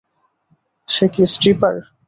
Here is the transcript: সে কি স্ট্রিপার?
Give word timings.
সে 0.89 1.05
কি 1.13 1.23
স্ট্রিপার? 1.33 1.75